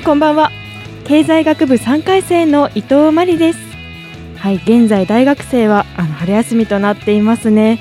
[0.00, 0.50] んこんばんは。
[1.04, 3.58] 経済学部3回生の伊藤真理です。
[4.36, 7.80] はい現在大学生はあの春休みとなっていますね。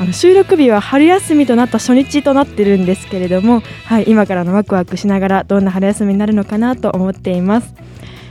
[0.00, 7.72] あの収録日は春休みとなった初日となってるんですけれどもはい今からのワクワクしながらどんな春休みになるのかなと思っています。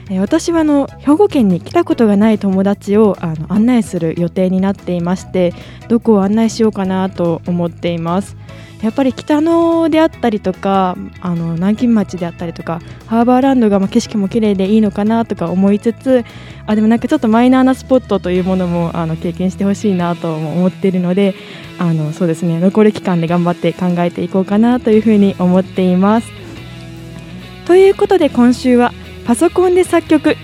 [0.10, 5.54] えー私はあの兵庫県に来たことがない友達をあの案内する予定になっていまして
[5.88, 8.36] どこを案内しようかなと思っています。
[8.82, 16.24] やっぱり北野であったりとかあの南京町であったりとかハーバーランドがま景色も綺麗でいいのかなとか思いつつ
[16.66, 21.36] あでもなんかちょっとマイナーなスポットというものもあの経験してほしいなとも思っているので
[21.78, 26.40] あのそうですね残り期間で頑張って考えていこうかなというふうに思っています。
[27.66, 28.94] ということで今週は
[29.26, 30.36] パソコンで作曲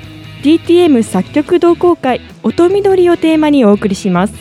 [0.44, 4.36] DTM 作曲同好会音緑をテーマにお送りします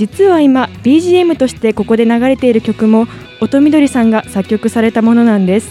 [0.00, 3.06] 実は今 BGM としてここで流れている曲も
[3.42, 5.70] 音みどりさんが作曲されたものなんです。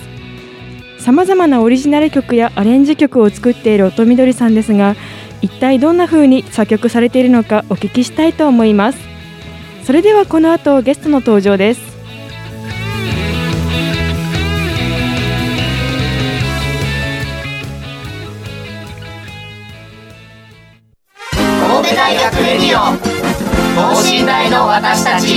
[0.99, 4.95] さまざまなオリジナル曲やアレンジ曲を作っている音みどりさんですが
[5.41, 8.99] 一体どんな風に作曲されているのかお聞きしたいと思います。
[9.83, 11.88] それではこの後ゲストの登場です。
[24.81, 25.28] 大の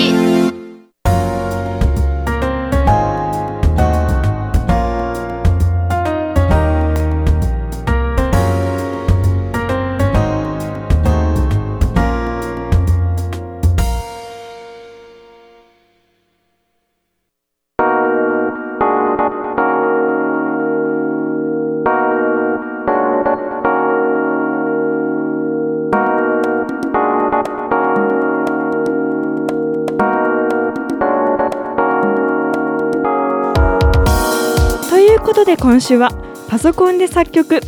[35.23, 36.11] ことで今週は
[36.49, 37.61] パソコンで作曲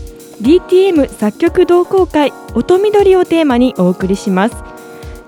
[0.43, 4.57] DTM 作曲同好会音緑をテーマにお送りします。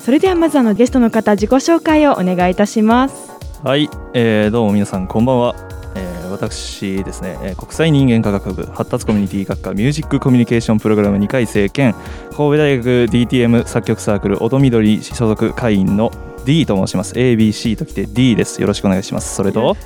[0.01, 3.31] それではまずあのゲストの方自己紹介をお願いいたします。
[3.63, 5.55] はい、えー、どうも皆さんこんばんは、
[5.95, 11.95] えー、私ですね、えー国際人間科学部発達コミュニティ学科ミュージックコミュニケーションプログラム2回生兼
[12.31, 16.11] 神戸大学 DTM 作曲サークル音緑所属会員の
[16.45, 17.15] D と申します。
[17.15, 18.61] ABC ときて D です。
[18.61, 19.35] よろしくお願いします。
[19.35, 19.77] それと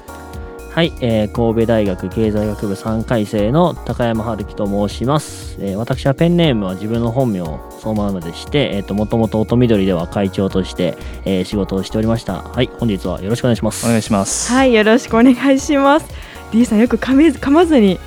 [0.70, 7.40] はい、えー神戸大学経済学部3回生の高山春樹と申します、えー私はペンネームは自分の本名
[7.80, 12.42] そのままでして、えー、ともともと音緑では会長として、えー仕事をしておりました。
[12.42, 13.84] はい本日はよろしくお願いします。
[13.84, 14.52] お願いします。
[14.52, 16.06] はいよろしくお願いします。
[16.52, 17.98] D さんよく噛めず噛まずに。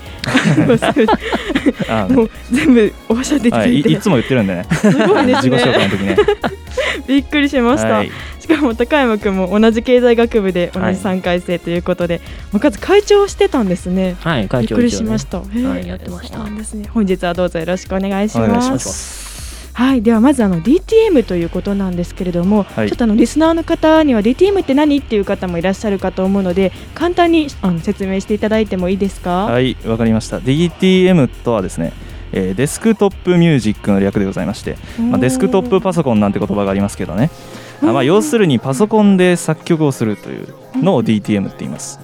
[1.89, 4.67] あもう全部おっしゃってはい、いくれて、いつも言ってるんでね。
[4.71, 6.17] すごいです自己紹介ねの時ね。
[7.07, 8.11] びっくりしました、はい、
[8.43, 12.19] しかも高山くんも同じ経済学部で同じはい3回生ということで、
[12.51, 15.39] もうかつ会長をしてたんですねはい会長びっくりしました。
[15.39, 15.45] は
[15.79, 16.89] いやってましたですね。
[16.93, 18.49] 本日はどうぞよろしくお願いしま。
[18.49, 29.45] ますすはい、ではまずあの DTM ということなんですけれども、はいちょっとあのリスナーの方には DTM って何っていう方もいらっしゃるかと思うので、簡単にあの説明していただいてもいいですか？
[29.45, 31.93] はいわかりました DTM とはですね
[32.33, 41.99] えーデスクトップミュージックの略でございまして、まあ、デスクトップパソコンなんて言葉がありますけどね、あまあ、要するにパソコンで作曲をするというのを DTM って言います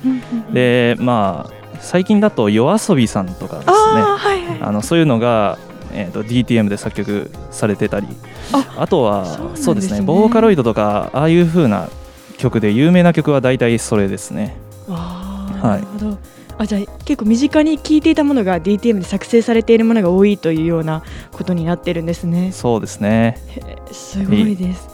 [0.52, 4.58] でまあ最近だと夜遊びさんとかですねああはいはい。
[4.62, 5.58] あのそういうのが、
[5.94, 8.08] えー、と DTM で作曲されてたり
[8.52, 11.88] ああとはそうですねそうですねボーカロイドとかああいう風な
[12.38, 16.18] 曲で有名な曲は大体それですねはいなるほど。
[16.58, 22.52] あじゃあ結構身近に聞いていたものが DTM で作成されているものが多いというようなことになってるんですね。
[22.52, 23.38] そうですね
[23.94, 24.88] すごいです。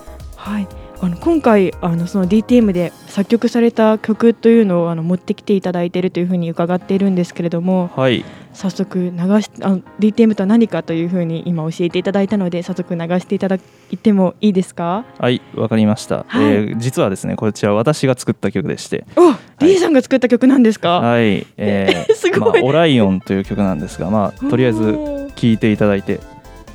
[0.45, 0.67] はい。
[1.01, 8.23] あの今回あのその DTM で作曲された曲というのをあの持ってきていただいているというふうに伺っているんですけれども、はい。
[8.53, 13.57] 早速流しあの DTM とは何かというふうに今教えていただいたので早速流していただ
[13.91, 15.03] いてもいいですか？
[15.17, 16.45] はいわかりました、はい。
[16.45, 19.05] えー実はですねこちら私が作った曲でして。
[19.17, 22.61] お、リーさんが作った曲なんですか、はい、えー すごい。
[22.61, 26.21] まあ、オライオンという曲なんですが、まあ、とりあえずおー聴いていただいて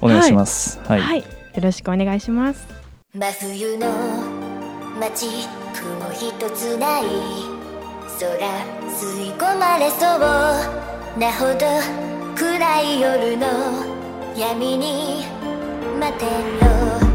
[0.02, 0.78] お願いします。
[0.86, 1.24] はい、はい、よ
[1.62, 2.79] ろしくお願いします
[3.12, 3.88] 真冬の
[5.00, 5.26] 街
[5.74, 7.02] 雲一つない
[8.20, 8.38] 空
[8.88, 11.66] 吸い込まれそうなほど
[12.36, 13.48] 暗い夜の
[14.36, 15.24] 闇に
[15.98, 16.24] 待て
[17.04, 17.09] ろ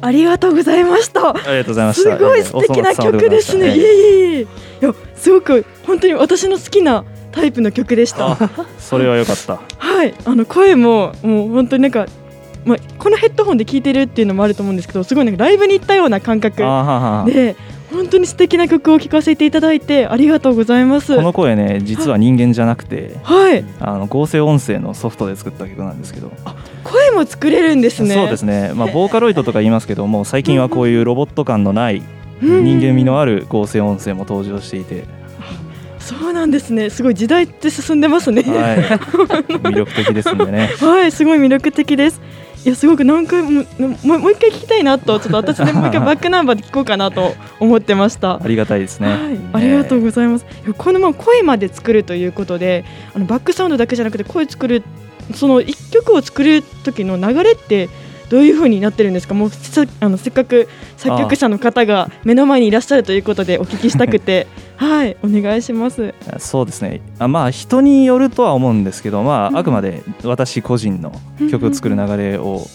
[0.00, 2.18] ありがとうございましたありがとうございましすた。
[2.18, 3.76] ごい素敵な曲ですね。
[3.76, 4.40] いえいえいえ。
[4.42, 4.46] い
[4.80, 8.32] や、すごく本当に私の好きなタイプの曲でした。
[8.32, 9.60] あそれは良かった。
[9.78, 12.06] はい、あの声ももう本当になんか、
[12.64, 16.56] まあこのヘッドホンで聴いてるっていうのもあると思うんですけど、すごいなんかライブに行ったような感覚
[17.30, 17.56] で、
[17.92, 21.16] 本当に素敵な曲を聴かせていただいてありがとうございます。
[21.16, 23.64] この声ね実は人間じゃなくてはい。
[23.80, 26.30] あの合成音声のソフトで作った曲なんですけど。
[26.84, 28.14] 声も作れるんですね。
[28.14, 32.02] そうですね、まあ、ボーカロイドとか言いますけども最近はこういうロボット感のない
[32.42, 32.64] うん。
[32.64, 35.04] 人間味のある合成音声も登場していて、
[36.18, 38.76] そうなんですねすごい時代って進んでますねはい、
[39.58, 42.20] 魅力的ですんでね はい、すごい魅力的です。
[42.64, 48.34] いや、すごく何回も、もうもう一回聞きたいなと、ちょっと私でもう一回 バックナンバーで聞こうかなと思ってました。
[48.34, 49.18] ありがたいですね、はい、
[49.52, 50.44] ありがとうございます。
[50.66, 54.82] いやこのまま声まで作るということで、あのバックサウンドだけじゃなくて声作る
[55.34, 57.88] その一曲を作る時の流れって
[58.28, 59.32] どういう風になってるんですか？
[59.32, 64.46] もうさあのせっかく作曲者の方が目の前にいらっしゃるということでお聞きしたくて、
[64.80, 66.14] はい、お願いします。
[66.38, 67.02] そうですね。
[67.18, 69.56] あまあ人によるとは思うんですけど、まうん。
[69.56, 71.12] あ、あくまで私個人の
[71.50, 72.66] 曲を作る流れを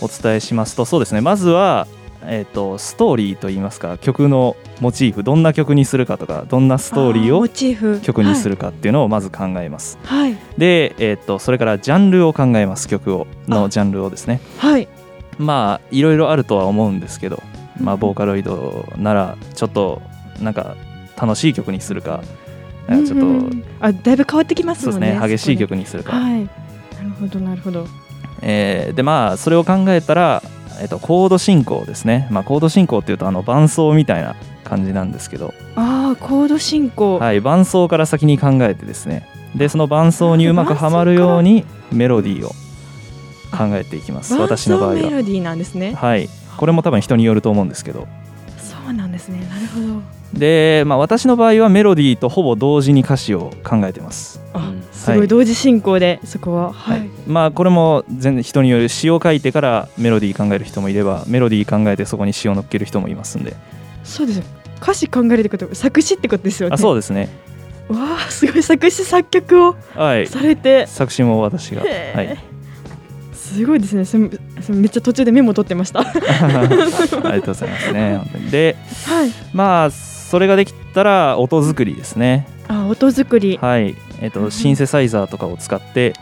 [0.00, 1.20] お伝えしますとそうですね。
[1.20, 1.86] まずは、
[2.24, 9.98] えー、とストーリーといいますか曲のモチーフどんな曲にするかとかどんなストーリーを曲にするかっていうのをまず考えます。
[10.04, 14.40] はい、はい、で、えー、とそれからジャンルを考えます曲をのジャンルをですね。
[14.56, 14.88] はい、
[15.36, 17.42] まあいろいろあるとは思うんですけど、
[17.78, 20.00] まあ、ボーカロイドならちょっと
[20.40, 20.76] なんか
[21.22, 22.24] 楽しい曲にするか
[22.88, 26.44] なんかちょっと、うんうんあだいぶ変わってきますねね激しい曲にするか、ではい。
[26.44, 26.46] な
[27.02, 27.88] るほどなるほど。
[28.40, 30.40] えーでまあそれを考えたら、
[30.80, 39.26] えっとコード進行ですね、まあ、コード進行っていうとあの伴奏みたいな感じなんですけど、ああコード進行、はい、伴奏から先に考えてですね。
[39.56, 42.50] でその伴奏にうまくはまるようにメロディーを
[43.50, 44.36] 考えていきます。
[44.36, 44.94] 私の場合は。
[44.94, 45.94] メロディーなんですね。
[45.94, 46.28] はい。
[46.56, 48.06] これも多分人によると思うんですけど
[48.84, 49.46] そうなんですね。
[49.48, 50.02] なるほど。
[50.38, 54.40] で、まあ、私の場合はメロディーとほぼ同時に歌詞を考えてます。
[54.54, 54.82] あうん。
[54.92, 56.66] すごい同時進行でそこは。
[56.66, 57.06] ははい。
[57.06, 63.54] い、まあこれも全然人による詩を書いてからメロディー考える人もいればメロディー考えてそこに詩を乗っける人もいますんで。
[64.04, 64.44] そうですよ。
[64.80, 66.74] 歌詞考えるってこと作詞ってことですよね。
[66.74, 67.28] あそうですね。
[67.88, 68.62] わあすごい。
[68.62, 70.26] 作詞作曲をはい。
[70.26, 72.38] されて、作詞も私が、はい、
[73.52, 74.04] すごいですね。
[74.04, 74.30] それ
[74.60, 76.02] それめっちゃ途中でメモ取ってました。
[76.02, 76.12] は
[77.24, 78.20] ありがとうございますね。
[78.50, 78.76] で
[79.24, 79.30] い。
[79.52, 82.46] まあそれができたら音作りですね。
[82.68, 83.94] あ音作り、はい。
[84.20, 86.14] えっ、とシンセサイザーとかを使って、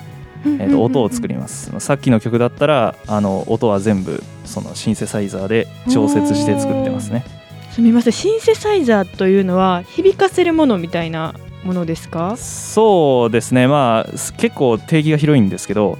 [0.44, 1.70] えー、と音を作ります。
[1.78, 7.24] さっきの曲だったらあの音は全部そのシンセサイザーで調節して作ってますね。
[7.70, 8.12] すみません。
[8.12, 12.36] シンセサイザーというのは響かせるものみたいなものですか？
[12.36, 13.66] そうですね。
[13.68, 15.98] まあす結構定義が広いんですけど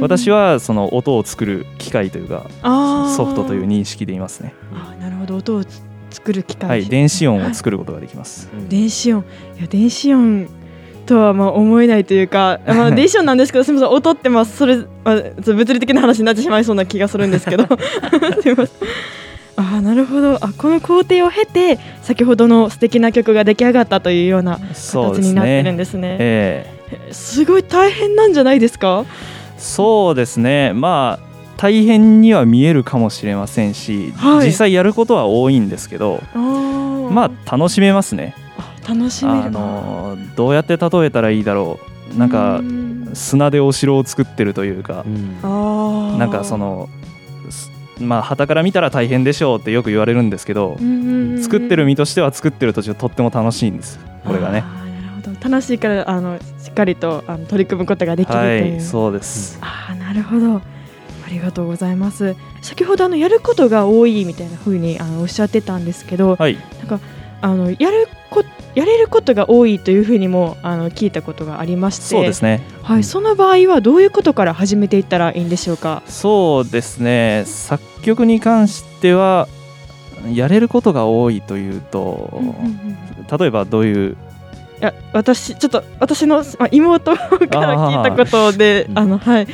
[0.00, 2.46] 私はその音を作る機械というか
[3.16, 4.54] ソフトという認識でいますね。
[4.74, 5.36] あーなるほど。
[5.36, 8.48] 音をつ作る機械、はい電子音を作ることができます。
[8.68, 9.24] 電子音。
[9.58, 10.46] いや電子音
[11.06, 15.14] とはまあ思えないというか、 まあ、電子音なんですけどすみません音ってまあそれ、まあ、
[15.44, 17.64] 物理的な話になってしまいそうな気がするんですけど。
[18.42, 18.76] すみません
[19.56, 20.36] あーなるほど。
[20.44, 26.16] あこの工程を経て先ほどの素敵な曲が出来上がったというような形になってるんねですね。
[26.20, 26.66] え
[27.10, 29.04] すごい大変なんじゃないですか？
[29.06, 30.72] えそうですね。
[30.72, 34.46] まあ大変には見えるかもしれませんし、はい。
[34.46, 37.10] 実際やることは多いんですけどあー。
[37.10, 38.34] まあ楽しめますね。
[38.58, 39.38] あ楽しめる。
[39.44, 41.78] あのどうやって例えたらいいだろ
[42.14, 42.18] う。
[42.18, 43.10] なんかうん。
[43.14, 45.38] 砂でお城を作ってるというかうん。
[45.42, 46.16] あー。
[46.16, 46.88] なんかその
[47.50, 47.70] す
[48.02, 53.98] まあ旗から見たら大変でしょうってよく言われるんですけどうんうんうん作ってる身としては作ってる途中とっても楽しいんです。
[54.24, 54.62] これがね。
[54.64, 55.50] あーなるほど。
[55.50, 59.58] 楽しいからあのしっかりとあの取り組むことができるとはいう、いそうです。
[59.60, 60.56] ああなるほど。
[60.56, 60.62] あ
[61.30, 62.36] りがとうございます。
[62.60, 66.58] 先ほどあのやることが多いみたいな風にあのおっしゃってたんですけどはい。
[67.40, 68.44] あのやるこ
[68.74, 72.04] やれることが多いというふうにもあの聞いたことがありまして。
[72.04, 72.62] そうですね。
[72.82, 76.02] はい、その場合はどういうことから始めていったらいいんでしょうか？
[76.06, 77.44] そうですね。
[77.46, 79.48] 作曲に関しては
[80.32, 82.42] やれることが多いというと
[83.38, 84.12] 例えばどういう？
[84.12, 84.16] い
[84.80, 88.98] や私ちょっと私の、まあ、妹から聞いたことでー。
[88.98, 89.46] あのはい。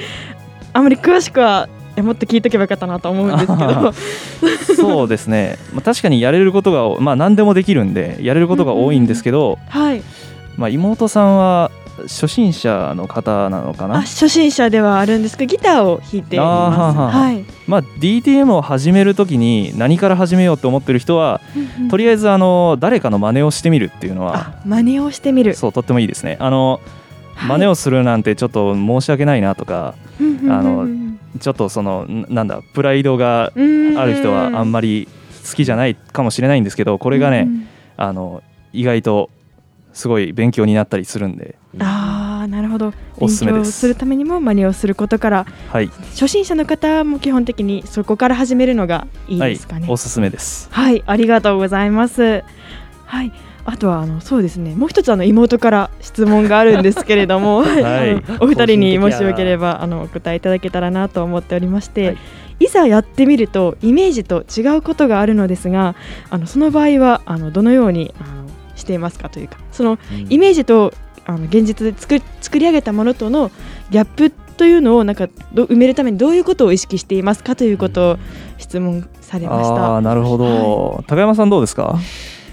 [0.75, 1.69] あまり詳しくは
[2.02, 3.93] もっと聞いとけばよかったなと思うんですけど。
[4.76, 10.02] そうですね、まあ、確かにやれることがまあ何でもできるんでやれることが多いんですけど、はい。
[10.57, 11.71] まあ、妹さんは
[12.02, 17.17] 初心者の方なのかあな初心者ではあるんですけどギターを弾いています。
[17.17, 17.45] はい。
[17.67, 21.40] まあ DTM を始めるときに何から始めようと思ってる人は
[21.90, 25.55] とりあえずあの誰かの真似をしてみるっていうのはあ真似をしてみる。
[25.55, 26.37] そうとってもいいですね。
[26.40, 26.81] あの
[27.47, 30.23] 真似をするなんてちょっと申し訳ないなとかあ
[30.62, 30.87] の
[31.41, 35.09] ちょっとそのんなんだプライドがある人はあんまり
[35.49, 37.49] 好きじゃないかもしれないんですけどこれがね
[37.97, 38.43] あの
[38.73, 39.31] 意外と
[39.93, 41.57] すごい勉強になったりするんで。
[41.81, 42.93] あなるほど。
[43.19, 43.63] おすすめです。
[43.63, 49.83] 勉強するためにも真似をすることからはい、初心者の方も基本的にそこから始めるのがいいですかね。
[49.83, 50.69] はい、おすすめです。
[50.71, 52.45] はい、ありがとうございます。
[53.05, 53.33] はい、
[53.71, 54.75] あとはあのそうですね。
[54.75, 57.85] もう一つあの妹から質問があるんですけれども、 い。
[57.85, 62.17] あのお二人にもしよければあのお答えいただけたらなと思っておりまして、はい。
[62.61, 65.97] い、ざやってみるとイメージと違うことがあるのですが、
[66.31, 69.99] あのその場合はあのどのようにあのしていますかというか、その
[70.31, 70.95] イメージと
[71.27, 73.51] あの現実で作作り上げたものとの
[73.91, 78.19] ギャップというのをなんかど埋めるためにどういうことを意識していますかということを
[78.57, 79.97] 質問されましあた。
[79.99, 81.99] あなるほど、高山さんどうですか？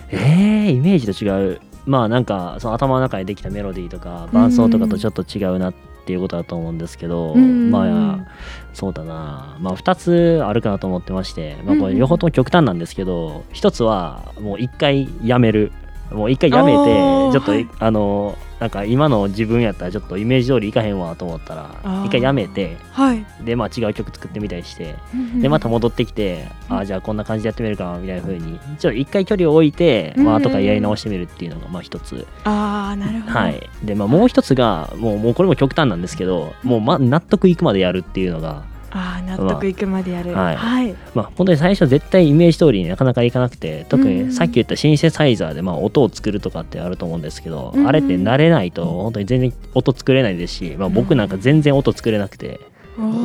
[0.09, 1.61] えー、イメージと違う。
[1.85, 5.73] まあなんかその頭の中でできたメロディーとか伴奏とかとちょっと違うなっ
[6.05, 7.71] ていうことだと思うんですけど、うん。
[7.71, 8.27] まあ
[8.73, 9.57] そうだな。
[9.59, 15.71] まあ2つあるかなと思ってまして、まあ、これ両方とも極端なんですけど1つはもう1回やめる。
[16.11, 17.67] もう1回やめてちょっと、はい。
[17.79, 22.05] あのなんか今の自分やったらちょっとイメージ通りいかへんわと思ったらあー。
[22.05, 23.25] 1回やめてはい。
[23.43, 24.95] でまあ違う曲作ってみたりして
[25.41, 33.33] でまた戻ってきて、ああじゃあこんな感じでやってみるかみたいな風にちょっと一回距離を置いて、まあうん後からやり直してみるっていうのがまあ一つ、ああなるほど。
[33.33, 33.69] はい。
[33.83, 38.63] でまあもう一つがもうもうこれも極端なんですけどもうま納得いくまでやるっていうのが
[38.97, 40.31] ああ納得いくまでやる。
[40.31, 40.55] まあはい。
[40.55, 40.95] はい。
[41.13, 44.27] まあ本当に最初絶対イメージ通りになかなかいかなくて特うん。
[44.27, 47.87] にさっき言ったシンセサイザーでまあ音を作るとかってあると思うんですけど、うん。
[47.87, 52.59] あれって慣れないと本当に全然音作れないですし、まあ、僕なんか全然音作れなくて。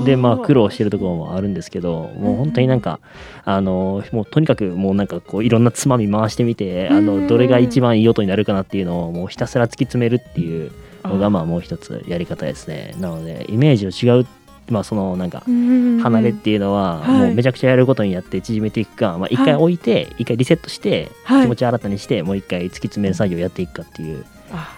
[0.04, 2.98] でまあ苦労してるところもあるんですけどもう本当になんか
[3.44, 10.72] あのもうとにかくもうなんかこういろんなつまみ回してみてあうんのどれが一番いい音になるかなっていうのをもうひたすら突き詰めるっていう
[11.04, 12.96] のがまあもう一つやり方ですね。
[12.98, 14.26] なのでイメージを違う
[14.70, 17.18] まあそのなんか離離れっていうのははい。
[17.26, 21.42] もうめちゃくちゃやることにやって縮めていくかまあ一回置いて一回リセットしてはい。
[21.42, 24.24] 気持ちを新たにしてもう一回突き詰める作業をやっていくかっていう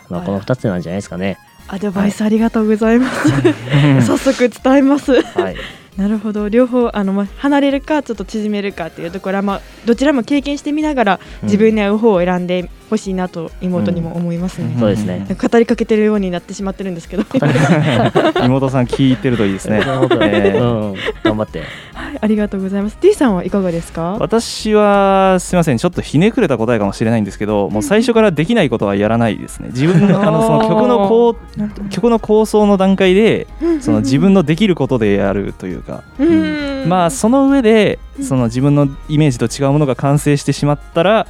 [0.08, 1.38] まあこの2つなんじゃないですかね。
[1.68, 3.28] アドバイスありがとうございます。
[4.04, 5.22] 早速伝えます。
[5.22, 5.56] はい
[5.96, 6.49] なるほど。
[6.49, 14.75] 両方あのまあ離れるかちょっと縮めるかっていうところはまあどちらも経験してみながら自分に合う方を選んでほしいなと妹にも思いますね。
[14.78, 15.26] そうですね。
[15.30, 17.25] 語りかけてるようになってしまってるんですけど、
[18.44, 19.80] 妹さん聞いてるといいですね。
[19.80, 21.61] なるほどえーうん頑張って。
[21.94, 22.96] はい、ありがとうございます。
[23.00, 24.16] D さんはいかがですか？
[24.18, 29.69] 私はすみませんちょっとひねくれた答えかもしれないんですけどもう最初からできないことはやらないですね。
[29.75, 33.47] 自分のあのその曲のこう曲の構想の段階で
[33.80, 36.02] その自分のできることでやるというか。
[36.18, 36.88] うん。
[36.88, 41.26] まあその上でその自分のイメージと違うものが完成してしまったらあ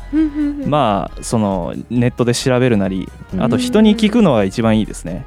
[0.67, 3.43] まあそのネットで調べるなりうん。
[3.43, 5.27] あと人に聞くのが一番いいですね。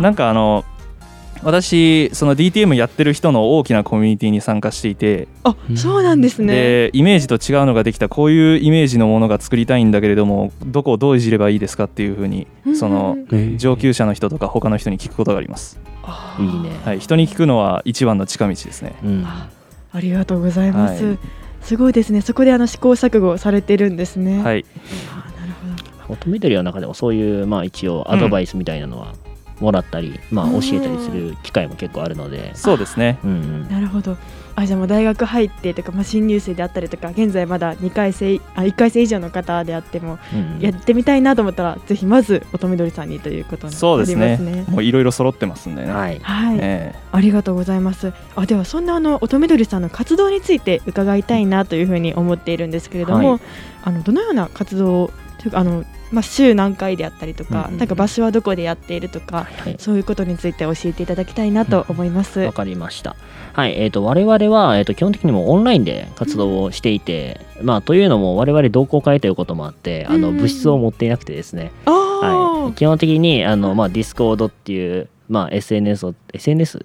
[0.00, 0.64] なんかあの
[1.46, 6.52] 私その DTM やってる人の大きなコミュニティに参加していてあそうなんですね。
[6.52, 13.16] でイメージと違うのができたこういうイメージのものが作りたいんだけれどもどこをどういじればいいですかっていうふうにその
[13.58, 19.48] 上級者の人とか他の人に聞くことがあります、あいいねはい、人に聞くのは一番の近道ですねうんあ
[19.92, 21.04] ありがとうございます。
[21.04, 21.18] はい
[21.62, 22.20] すごいですね。
[22.20, 24.40] そこであの試行錯誤されてるんですね。。
[24.40, 24.64] はいい
[25.10, 25.52] あなる
[26.06, 26.14] ほど。
[26.14, 29.14] 乙女鳥の中でもそういうまあ一応アドバイスみたいなのは
[29.60, 33.18] もらったり、まあ教えたりする機会も結構あるので、そうですね。
[33.24, 34.16] うんうん、なるほど。
[34.58, 44.52] あじゃあもう大学入ってとか、まあ、新入生であったりとか現在まだ2回生あ1回生以上の方であってもうんやってみたいなと思ったらぜひまず乙女鳥さんにということになそうですりますね。
[44.52, 44.64] ね。
[44.68, 46.18] もういろいろ揃ってますんでね、はい。
[46.20, 46.94] はい、え。
[47.12, 48.14] ありがとうございます。
[48.34, 53.40] あではそんなあの乙女鳥さんの活動について伺いたいなというふうに思っているんですけれども、はい。
[53.84, 55.10] あのどのような活動を
[55.52, 57.78] あのまあ週何回であったりとか、うんうんうん。
[57.78, 62.40] なんか場所はどこでやっているとか、はいそういうことについて教えていただきたいなと思います。
[62.40, 63.16] わかりました。
[63.56, 76.84] はい、えっ、と、我々は、えっ、と、基本的にもオンラインで活動をしていて、まあ、というのも、我々同好会ということもあって、あの、うん部室を持っていなくてですね、あはい、基本的に、あの、まあ、 Discord っていう、まあ、SNS を、SNS?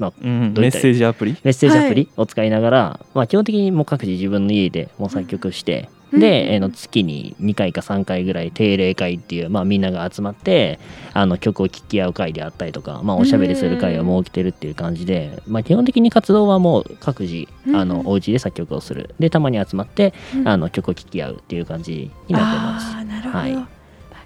[0.00, 1.36] まあ、メッセージアプリ？
[1.44, 10.80] メッセージアプリを使いながら、まあ、基本的にもう各自自分の家でもう作曲して、うんで、えーの月に2回か3回ぐらい定例会っていう、まあ、みんなが集まって
[11.12, 17.88] あの曲を聴き合う会であったりとか、まあ、おしゃべりする会を設けてるっていう感じで、まあ、基本的に活動はもう各自あうん。
[17.88, 19.14] のお家で作曲をする。
[19.20, 20.48] でたまに集まってうん。
[20.48, 23.04] あの曲を聴き合うっていう感じになってます。
[23.04, 23.79] なるほど、はい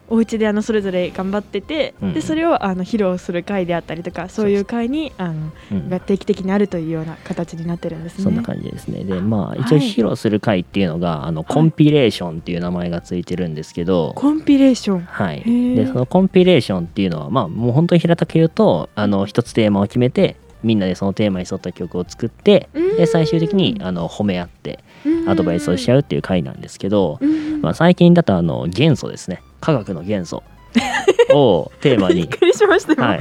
[0.09, 5.89] お家であのそれぞれ頑張ってて、うんでそれをあの披露する会であったりとかそういう会にあのうん。
[5.89, 8.25] が定期的にあるというような形になってるんですね。
[8.25, 9.05] そんな感じですね。
[9.05, 15.01] で、まあ、はい一応披露する会っていうのが、あの、コンピレーションっていう名前がついてるんですけど、コンピレーション。
[15.01, 15.75] はい、ー。
[15.75, 22.97] でそのコンピレーションっていうのはまあもう本当に平たく言うとあの一つテーマを決めてみんなでそのテーマに沿った曲を作ってうん。
[22.97, 24.83] で最終的にあの褒め合って
[25.27, 27.61] アドバイスをし合うっていう回なんですけど、うん。
[27.61, 29.43] まあ、最近だとあの元素ですね。
[29.61, 30.43] 科学の元素
[31.33, 33.21] をテーマびっにくりしましたよ、はい。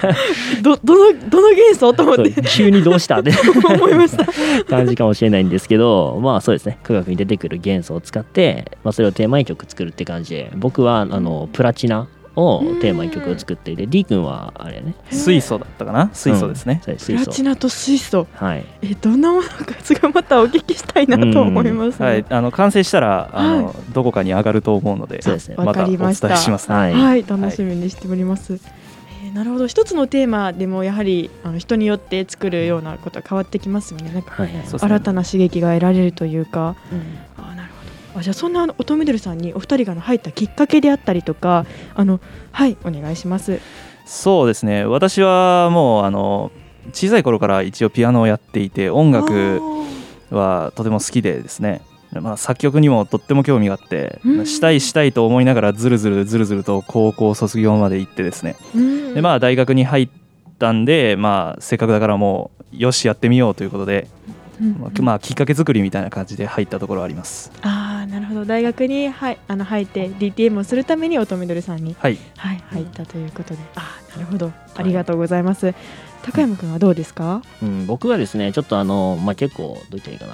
[0.62, 2.42] どどのどの元素と思って。
[2.42, 3.20] 急にどうした？
[3.20, 3.32] って。
[3.74, 4.26] 思いました。
[4.64, 6.78] 感じかもしれないんですけどまあそうですね。
[6.82, 14.94] 科学に出てくる元素を使って、まあ、それをテーマに曲作るって感じで僕はあのプラチナをテーマに曲を作っていて D 君はあれね。
[15.10, 16.10] 水素だったかな？
[16.12, 17.26] 水素ですね、そうプ水素。
[17.26, 18.26] ラチナと水素。
[18.34, 18.64] はい。
[18.82, 25.56] えどんなものかすごいまたお聞きしたいなと思いますね、はい、あの完成したらあの、どこかに上がると思うのでそうですね。
[25.56, 25.84] わまた。
[25.84, 26.74] お伝えかりましますね。
[26.74, 28.54] はい、はい、楽しみにしております。
[28.54, 28.82] えー
[29.32, 34.10] なるほど、一つのテーマでもやはりあの人によって作るようなことは変わってきますよね。
[34.12, 36.76] なんかはい新たな刺激が得られるというか。
[36.90, 37.31] あーなるほど。
[38.14, 42.20] あじゃあそんなあの音みどりさんにお二人が入ったきっかけであったりとか、あの
[42.50, 43.60] はいお願いします。
[44.04, 44.84] そうですね。
[44.84, 46.52] 私はもうあの
[46.92, 49.60] 小さい頃から一応ピアノをやっていて音楽
[50.30, 51.82] はとても好きでですね。
[52.20, 54.46] まあ、作曲にもとっても興味があって、うん。
[54.46, 58.56] したいしたいと思いながらずるずるずるずると高校卒業まで行ってですね。
[58.74, 59.14] うん。
[59.14, 60.08] でまあ大学に入っ
[60.58, 64.08] たんで、まあ、せっかくだからもうよしやってみようということで、
[64.60, 67.50] うんまあまあ、きっかけ作りみたいな感じで入ったところはあります。
[67.62, 68.44] ああなるほど。
[68.44, 72.18] 大学にはいあの入って DTM をするために音みどりさんにはい。
[72.36, 74.52] はい入ったということで、ああなるほど。
[74.74, 75.74] ありがとうございます。
[76.22, 77.42] 高山くんはどうですか？
[77.62, 80.32] うん、僕はですねちょっとあの、まあ、結構どう言ったらいいかな、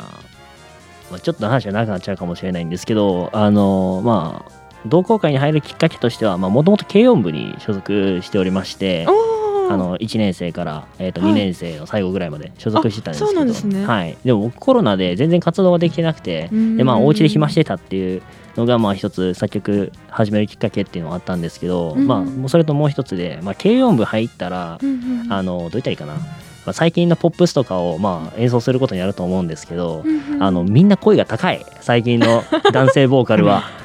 [1.10, 4.52] まあ、ちょっと話が長くなっちゃうかもしれないんですけどあのまあ
[4.86, 11.32] 同好会に入るきっかけとしてはもともと軽音部に所属しておりましておーあの1年生から、えー、とはい。
[11.32, 13.86] 2年生の最後ぐらいまで所属してたんですけど、あそうなんですね。
[13.86, 16.76] はい、でも僕コロナで全然活動ができてなくてうん。
[16.76, 18.22] で、まあ、お家で暇してたっていう
[18.56, 22.06] のがまあ一つ作曲始めるきっかけっていうのがあったんですけど、うん。
[22.06, 25.32] まあ、それともう一つで、まあ、軽音部入ったら、うんうんうん。
[25.32, 26.20] あのどう言ったらいいかな、ま
[26.66, 30.42] あ、最近のポップスとかをまあ演奏することになると思うんですけど、うんうん。
[30.42, 31.64] あのみんな声が高い。
[31.80, 33.64] 最近の男性ボーカルは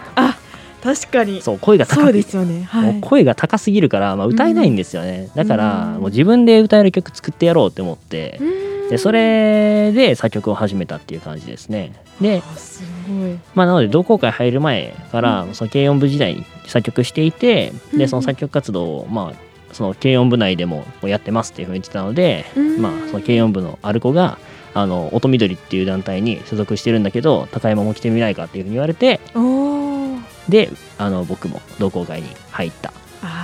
[0.84, 1.42] 確かに。
[1.42, 2.64] そう声が高ですよね。
[2.64, 3.00] はい。
[3.00, 8.38] 声が高すぎるから、まあ、歌えないんですよね、だからうんもう自分で歌える曲作ってやろうって思って。
[8.42, 8.90] うん。
[8.90, 11.94] でそれで作曲を始めたっていう感じですね。
[12.20, 12.44] で。
[13.56, 22.82] まあ、なので同好会入る前からその軽音部時代に作曲していてうんでその作曲活動をまあその軽音部内でもやってますっていうふうに言ってたので、うん。
[22.82, 24.38] まあ、その軽音部のある子が
[24.74, 29.22] あの音緑っていう団体に所属してるんだけど高山も来てみないかっていうふうに言われて。
[30.50, 32.92] であの僕も同好会に入った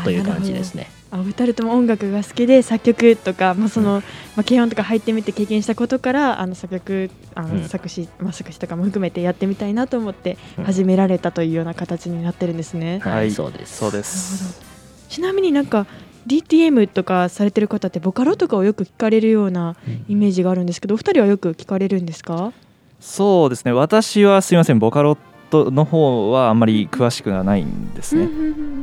[0.04, 0.76] という感じです。
[0.76, 0.90] ね。
[1.12, 4.04] あお二人とも音楽が好きで作曲とかまあその、
[4.36, 13.00] まあ軽音とか入ってみて経験したことからあの作曲あの、うん作詞まあ作詞とかも含めてやってみたいなと思ってうん始められたというような形になってるんですね。
[13.00, 13.78] はい、はいそうです。
[13.78, 14.62] そうです
[15.10, 15.88] ちなみになんか
[16.28, 19.76] DTM とかされてる方ってボカロとかをよく聞かれるような
[20.08, 22.52] イメージがあるんですけどお二人はよく聞かれるんですか？
[23.00, 25.18] そうですね私はすいませんボカロッ
[25.50, 28.30] トの方はあんまり詳しくはないんですね、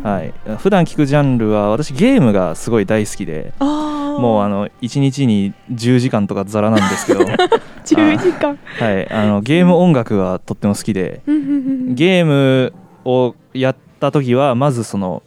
[0.03, 7.37] はい、普段聞くジャンルは私ゲームがすごい大好きでもうあの1日に10時間とかザラなんですけど、 はい、
[7.85, 8.59] 10時間
[9.11, 12.73] あのゲーム音楽はとっても好きでゲーム
[13.05, 15.23] をやった時はまずその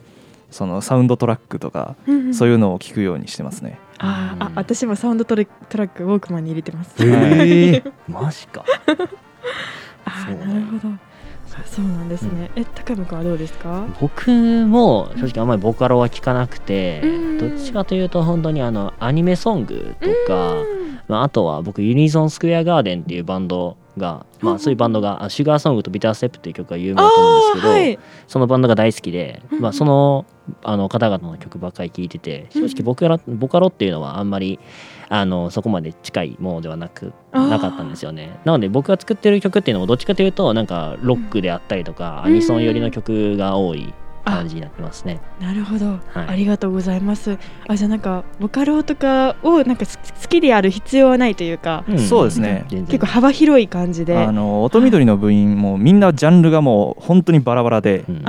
[0.52, 1.96] そのサウンドトラックとか
[2.34, 3.80] そういういうのを聞くようにしてますね。
[4.00, 6.96] あーあ私もサウンドトラトラックウォークマンに入れてます。
[7.00, 8.66] えー、マジか。
[10.06, 11.09] あーそうなるほど
[11.66, 13.86] そうなんですね、え高山君はどうですか？
[14.02, 14.32] 僕
[14.66, 17.38] も正直あんまりボカロは聞かなくて、うん。
[17.38, 20.56] どっちかというと本当にあのアニメソングとか、
[21.08, 28.00] まあ、あとは僕ユニゾンスクエアガーデンっていうバンドが、まあ、そういうバンドがあシュガーソングとビターステップっていう曲が有名だと思うんですけど、はい。
[28.28, 30.26] そのバンドが大好きで、うんまあ、その
[30.64, 34.60] あの方々の曲ばっかり聴いてて正直僕らボカロっていうのはあんまり
[35.08, 38.40] あのそこまで近いものではなくなかったんですよね。
[38.46, 42.32] なので僕が作ってる曲っていうのもどっちかというとなんかロックであったりとか、うん。
[42.32, 43.94] アニソン寄りの曲が多い
[44.26, 45.20] 感じになってますね。
[45.40, 46.00] なるほど、はい。
[46.28, 47.38] ありがとうございます。
[47.68, 52.00] あじゃあなんかボカロとかをなんかす好きである必要はないというか、ん。
[52.00, 52.66] そうですね。
[52.70, 54.18] 結構幅広い感じで。
[54.18, 58.24] あの音緑の部員もみんなジャンルがもう本当にバラバラで、うん。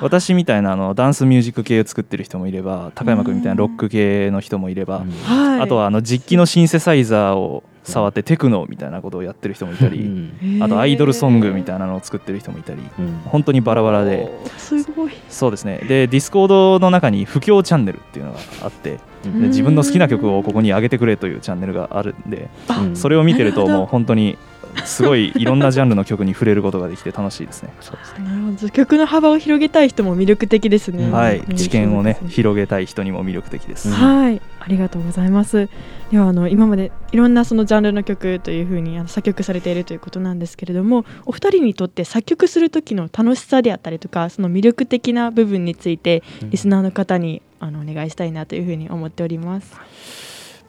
[0.00, 5.10] 私みたいなあのダンスミュージック系を作ってる人もいれば高山君みたいなロック系の人もいれば、うん。
[5.10, 5.60] はい。
[5.60, 10.62] あとはあの実機のシンセサイザーを触ってテクノみたいなことをやってる人もいたり、うん。
[10.62, 13.20] あとアイドルソングみたいいなのを作ってる人もいたりうん。
[13.26, 14.30] 本当にバラバラで。
[14.58, 15.12] すごい。
[15.28, 15.78] そうですね。
[15.86, 19.40] で Discord の中に布教チャンネルっていうのがあってうん。
[19.42, 24.38] で自分の好きな曲をここに上げてくれというチャンネルがあるんでうんそれを見てるともう本当に
[24.84, 27.72] すごいいろんなジャンルの曲に触れることができて楽しいですね。
[27.80, 28.24] そうですね。
[28.24, 31.10] なるほど曲の幅を広げたい人も魅力的ですね。
[31.10, 31.56] はい、うん。
[31.56, 33.90] 知見をね広げたい人にも魅力的です。
[33.90, 35.68] はい、ありがとうございます。
[36.10, 46.50] ではあの今までいろんなそのジャンルの曲というふうにあの作曲されているということなんですけれども、お二人にとって作曲する時の楽しさであったりとか、その魅力的な部分についてうん。
[46.50, 49.74] リスナーの方にあのお願いしたいなというふうに思っております。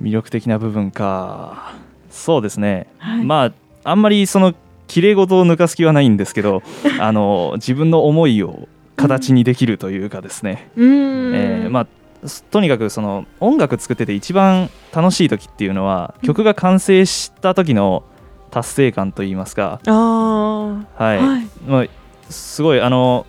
[0.01, 1.73] 魅力的な部分か。
[2.09, 3.25] そうですね、はい。
[3.25, 3.53] まあ
[3.85, 4.53] あんまりその
[4.87, 6.61] 綺麗事を抜かす気はないんですけど
[6.99, 8.67] あの自分の思いを
[8.97, 11.87] 形にできるというかですね、うーん、えーまあ
[12.27, 16.27] すとにかくその音楽作ってて一番楽しい時っていうのはうん。
[16.27, 18.03] 曲が完成した時の
[18.49, 21.17] 達成感といいますか、はい。
[21.17, 21.85] はい、まあ、
[22.29, 23.27] すごいあの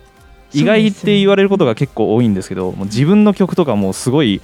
[0.53, 4.41] 意外って言われることが結構多いんですけどもう自分の曲とかもうすごい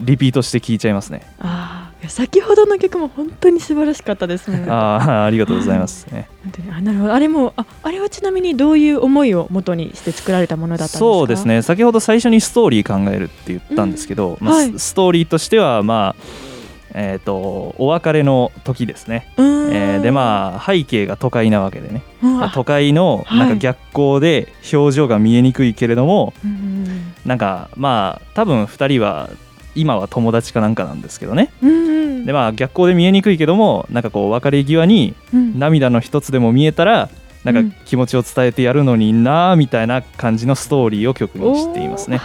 [0.00, 1.22] リピートして聴いちゃいますね。
[1.38, 4.60] あ先ほどの曲も本当に素晴らしかったですもん。
[4.70, 6.28] あー ありがとうございますね。
[6.76, 7.14] あなるほど。
[7.14, 10.98] あれもああれはちなみにどういう思いを元にして作られたものだったんですか？
[10.98, 11.62] そうですね。
[11.62, 14.72] 先ほど最初にストーリー考えるって言ったんですけど、まあはい。
[14.72, 16.22] スストーリーとしてはまあ
[16.96, 19.72] えー、とお別れの時ですね、うーん。
[19.72, 22.02] えーでまあ背景が都会なわけでね、
[22.52, 23.38] 都会のはい。
[23.40, 26.84] なんか逆光で表情が見えにくいけれども、うんうん
[27.24, 29.30] なんかまあ多分2人は
[29.74, 31.52] 今は友達かなんかなんですけどね。
[31.62, 32.26] うんうん。
[32.26, 35.58] でまあ逆光で見えにくいけどもなんかこう別れ際にうん。
[35.58, 37.08] 涙の一つでも見えたら
[37.44, 37.70] なんうん。
[37.70, 42.20] か気持ちを伝えてやるのになみたいな感じのストーリーを曲にしていますね。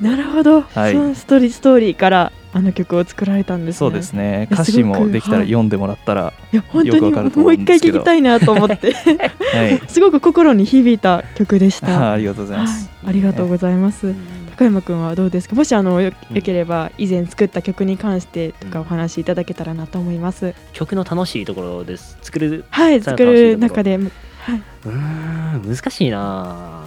[0.00, 0.92] なるほど、はい。
[0.92, 3.78] そのストーリーストーリーからあの曲を作られたんですね。
[3.78, 4.48] そうですね。
[4.50, 5.46] 歌詞もできたらはい。
[5.46, 7.98] 読んでもらったら、いや本当によくわかるともう一回思うんですけど。
[7.98, 8.92] 聞きたいなと思って。
[8.92, 12.12] はい、 すごく心に響いた曲でした。
[12.12, 12.90] ありがとうございます。
[13.02, 14.14] はい、ありがとうございます、
[14.56, 15.54] 高山くんはどうですか？
[15.54, 22.16] もしあのよよければ以前作った曲に関してとかお話しいただけたらなと思います、曲の楽しいところです。
[22.22, 24.08] 作るはい作る中で、はい。
[24.86, 26.84] うーん難しいな。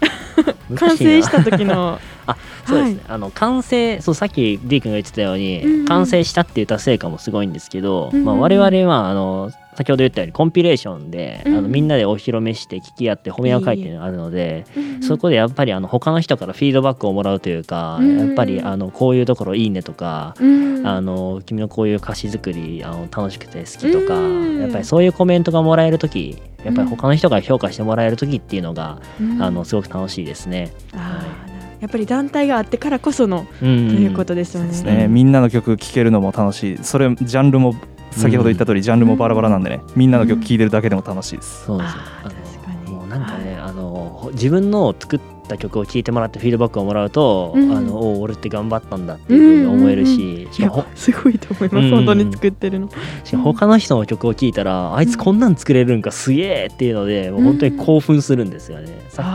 [0.70, 1.98] ぁ完成した時の。
[2.26, 5.84] あそうですね、あの完成そうさっき D 君が言ってたように、うんうん。
[5.86, 8.24] 完成したって言った成果もすごいんですけど、うんうん。
[8.24, 11.52] まあ、我々はあの先ほど言ったようにコンピレーションで、うん。
[11.52, 14.64] うんあのみんなでお披露目して聞き合って褒め合う会っていうのがあるので、
[15.02, 18.18] そこでやっぱりあの他の人からフィードバックをもらうというか、うん。
[18.18, 20.86] やっぱりあのこういうところいいねとか、うん。
[20.86, 24.60] あの君のこういう歌詞作りあの楽しくて好きとか、うん。
[24.60, 29.42] やっぱりそういうコメントがもらえる時やっぱり他の人が評価してもらえる時っていうのが、うん。
[29.42, 30.72] あのすごく楽しいですね。
[30.92, 34.68] あーやっぱり団体があってからこそのとということですよね。
[34.68, 36.78] ですね、みんなの曲聴けるのも楽しい。
[36.82, 37.74] それジャンルも
[38.10, 41.64] 先ほど言った通りジャンルもバラバラなんでねみんなの曲聴いてるだけでも楽しいです。
[41.66, 42.90] そうですねあーあの確かに。
[42.92, 45.20] もうなんかね、あの自分の作っ
[45.50, 47.76] た曲を聴いてもらってフィードバックをもらうと、うん。
[47.76, 51.90] あのお俺って頑張ったんだっていうふうに思えるし、しいやかもほすごいと思います、うん。
[51.90, 52.88] 本当に作ってるの。
[53.24, 59.00] し他の人の曲を聴いたら、あいつこんなん作れるんかすげえっていうので、もう本当に興奮するんですよね。
[59.08, 59.26] さっ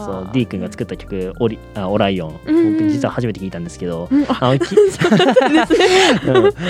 [0.00, 2.72] きそう D 君が作った曲オリあオライオン、うん。
[2.78, 4.24] 僕実は初めて 聞いたんですけど、うん。
[4.24, 4.88] ああのきうん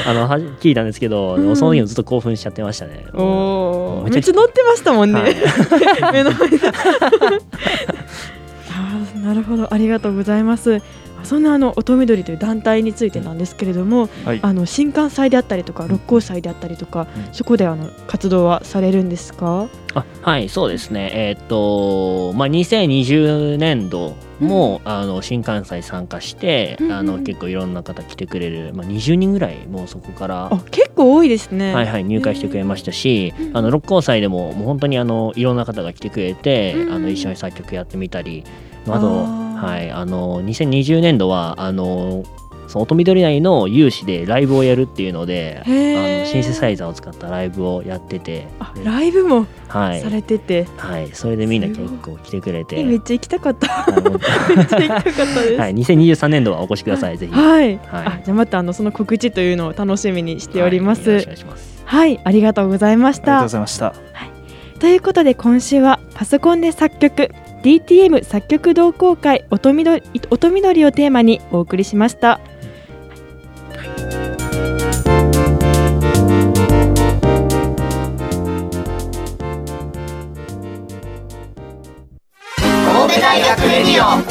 [0.07, 3.07] あのはじ聞いたんですけど、でもその時もずっと興奮しちゃってましたね。
[3.15, 4.05] おー。
[4.05, 5.37] めっちゃめっちゃ乗ってましたもんね、はい。
[6.13, 6.59] 目の前で
[8.79, 9.73] あーなるほど。
[9.73, 10.81] ありがとうございます。
[11.25, 14.39] そんなあの音緑という団体についてなんですけれども、はい。
[14.41, 17.35] あの新刊祭であったりとか六甲祭であったりとか、うん。
[17.35, 19.69] そこであの活動はされるんですか？
[19.95, 21.11] あはいそうですね。
[21.15, 31.75] えーっとまあ2020年度も、あの新幹線参加して、うんうんあの結構いろんな方来てくれる、まあ、20人ぐらいもうそこからあ結構多いですね。
[31.75, 36.93] はいはい、入会してくれましたし、うんあの六甲祭でももう本当にあのいろんな方が来てくれて、うん。
[36.93, 38.45] あの一緒に作曲やってみたり
[38.95, 42.25] あとはい、あの2020年度はあの
[42.69, 48.47] その音緑内の有志でライブをやるっていうのであのシンセサイザーを使ったライブをやってて。
[48.85, 50.03] ライブもはい。
[50.03, 52.81] されてて、はい、それでみんな結構来てくれて。
[52.81, 53.87] えめっちゃ行きたかった。
[54.55, 55.55] めっちゃ行きたかったです。
[55.57, 57.33] はい、2023年度はお越しください、ぜひ。
[57.33, 57.79] はい、はい。
[57.91, 61.11] あじゃあまたあのその告知というのを楽しみにしております。
[61.11, 61.83] はいい、はいします。
[62.23, 63.23] ありがとうございました。
[63.23, 63.49] ありがとうご。
[63.49, 63.95] ざいました。
[64.79, 67.31] ということで今週はパソコンで作曲
[67.63, 72.41] DTM 作曲同好会音みどり音みどりをテーマにお送りしました。
[82.57, 84.23] 神戸大学レディオ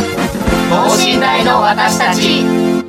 [0.69, 2.86] 等身大の私たち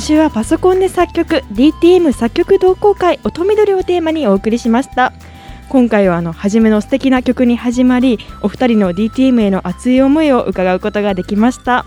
[0.00, 5.12] 今週はパソコンで作曲 DTM 作曲同好会音緑をテーマにお送りしました。
[5.68, 11.84] 今回はあの初めの素敵な曲に始まりお二人の DTM への熱い思いを伺うことができました。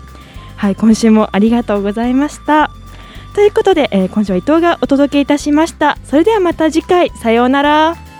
[0.54, 2.70] はい今週もありがとうございました。
[3.34, 5.98] ということで、えー今週は伊藤がお届けいたしました。
[6.04, 8.13] それではまた次回さようなら。